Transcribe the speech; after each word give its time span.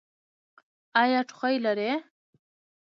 ایا 1.01 1.19
ټوخی 1.29 1.55
لرئ؟ 1.65 1.91